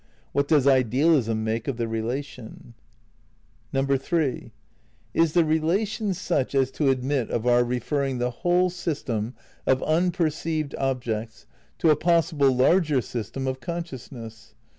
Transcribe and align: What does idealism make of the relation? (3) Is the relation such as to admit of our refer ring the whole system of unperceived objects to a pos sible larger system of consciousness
What 0.31 0.47
does 0.47 0.65
idealism 0.65 1.43
make 1.43 1.67
of 1.67 1.77
the 1.77 1.87
relation? 1.87 2.73
(3) 3.71 4.51
Is 5.13 5.33
the 5.33 5.45
relation 5.45 6.15
such 6.15 6.55
as 6.55 6.71
to 6.71 6.89
admit 6.89 7.29
of 7.29 7.45
our 7.45 7.63
refer 7.63 8.01
ring 8.01 8.17
the 8.17 8.31
whole 8.31 8.71
system 8.71 9.35
of 9.67 9.83
unperceived 9.83 10.73
objects 10.79 11.45
to 11.77 11.91
a 11.91 11.95
pos 11.95 12.31
sible 12.31 12.57
larger 12.57 12.99
system 12.99 13.45
of 13.45 13.59
consciousness 13.59 14.55